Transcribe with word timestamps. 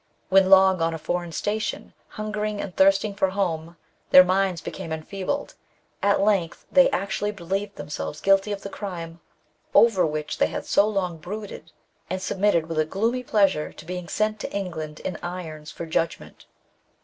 When 0.29 0.49
long 0.49 0.81
on 0.81 0.95
a 0.95 0.97
foreign 0.97 1.31
station, 1.31 1.93
hungering 2.07 2.59
and 2.59 2.75
thirsting 2.75 3.13
for 3.13 3.29
home, 3.29 3.77
their 4.09 4.23
minds 4.23 4.59
became 4.59 4.91
enfeebled; 4.91 5.53
at 6.01 6.19
length 6.19 6.65
they 6.71 6.89
actually 6.89 7.29
believed 7.29 7.75
themselves 7.75 8.19
guilty 8.19 8.51
of 8.51 8.63
the 8.63 8.69
crime 8.69 9.19
over 9.75 10.03
which 10.03 10.39
they 10.39 10.47
had 10.47 10.65
so 10.65 10.87
long 10.87 11.17
brooded, 11.19 11.71
and 12.09 12.19
submitted 12.19 12.65
with 12.65 12.79
a 12.79 12.85
gloomy 12.85 13.21
pleasure 13.21 13.71
to 13.73 13.85
being 13.85 14.07
sent 14.07 14.39
to 14.39 14.51
England 14.51 14.99
in 15.01 15.17
irons, 15.21 15.69
for 15.69 15.85
judgment. 15.85 16.47